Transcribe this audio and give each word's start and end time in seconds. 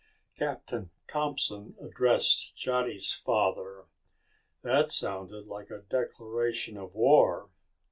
Captain 0.35 0.89
Thompson 1.07 1.75
addressed 1.79 2.57
Johnny's 2.57 3.11
father. 3.13 3.85
"That 4.63 4.89
sounded 4.91 5.45
like 5.45 5.69
a 5.69 5.83
declaration 5.87 6.75
of 6.75 6.95
war." 6.95 7.51